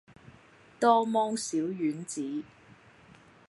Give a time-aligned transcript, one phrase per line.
[0.79, 2.43] 多芒小丸子